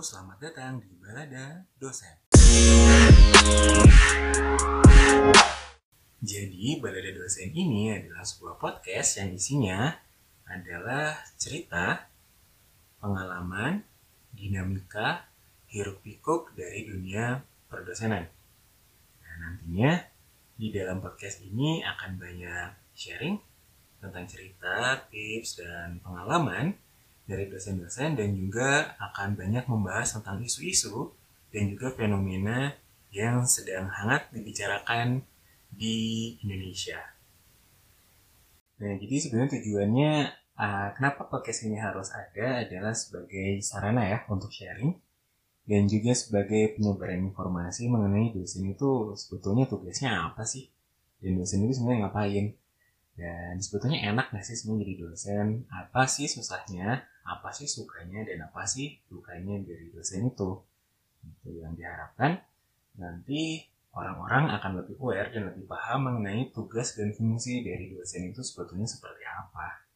[0.00, 2.16] selamat datang di Balada Dosen.
[6.24, 9.92] Jadi, Balada Dosen ini adalah sebuah podcast yang isinya
[10.48, 12.08] adalah cerita,
[12.96, 13.84] pengalaman,
[14.32, 15.28] dinamika,
[15.68, 18.24] hiruk-pikuk dari dunia perdosenan.
[19.20, 20.00] Nah, nantinya
[20.56, 23.36] di dalam podcast ini akan banyak sharing
[24.00, 26.72] tentang cerita, tips, dan pengalaman
[27.30, 31.14] dari dosen-dosen dan juga akan banyak membahas tentang isu-isu
[31.54, 32.74] dan juga fenomena
[33.14, 35.22] yang sedang hangat dibicarakan
[35.70, 36.98] di Indonesia.
[38.82, 40.12] Nah, jadi sebenarnya tujuannya
[40.58, 44.98] uh, kenapa podcast ini harus ada adalah sebagai sarana ya untuk sharing
[45.70, 50.66] dan juga sebagai penyebaran informasi mengenai dosen itu sebetulnya tugasnya apa sih?
[51.20, 52.46] Dan dosen itu sebenarnya ngapain?
[53.14, 55.46] Dan sebetulnya enak gak sih sebenarnya jadi dosen?
[55.68, 60.58] Apa sih susahnya apa sih sukanya dan apa sih dukanya dari dosen itu?
[61.22, 62.42] Itu yang diharapkan.
[62.98, 63.62] Nanti
[63.94, 68.86] orang-orang akan lebih aware dan lebih paham mengenai tugas dan fungsi dari dosen itu sebetulnya
[68.86, 69.89] seperti apa